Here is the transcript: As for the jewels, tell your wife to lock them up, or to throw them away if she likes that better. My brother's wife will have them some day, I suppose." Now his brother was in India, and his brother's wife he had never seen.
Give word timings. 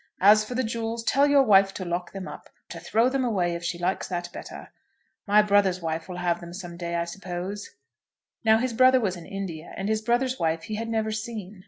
As 0.19 0.43
for 0.43 0.55
the 0.55 0.63
jewels, 0.63 1.03
tell 1.03 1.27
your 1.27 1.43
wife 1.43 1.75
to 1.75 1.85
lock 1.85 2.11
them 2.11 2.27
up, 2.27 2.47
or 2.47 2.51
to 2.71 2.79
throw 2.79 3.07
them 3.07 3.23
away 3.23 3.53
if 3.53 3.63
she 3.63 3.77
likes 3.77 4.07
that 4.07 4.33
better. 4.33 4.69
My 5.27 5.43
brother's 5.43 5.79
wife 5.79 6.09
will 6.09 6.17
have 6.17 6.41
them 6.41 6.55
some 6.55 6.75
day, 6.75 6.95
I 6.95 7.05
suppose." 7.05 7.75
Now 8.43 8.57
his 8.57 8.73
brother 8.73 8.99
was 8.99 9.15
in 9.15 9.27
India, 9.27 9.73
and 9.77 9.87
his 9.89 10.01
brother's 10.01 10.39
wife 10.39 10.63
he 10.63 10.73
had 10.73 10.89
never 10.89 11.11
seen. 11.11 11.59